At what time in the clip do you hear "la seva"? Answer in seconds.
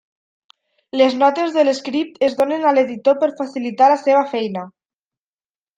3.95-4.29